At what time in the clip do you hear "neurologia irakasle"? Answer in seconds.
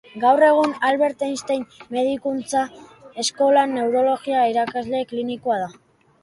3.81-5.05